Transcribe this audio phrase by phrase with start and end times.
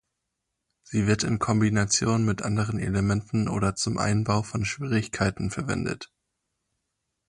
[0.81, 6.09] Sie wird in Kombination mit anderen Elementen oder zum Einbau von Schwierigkeiten verwendet.